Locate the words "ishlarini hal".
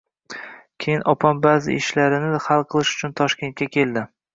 1.83-2.67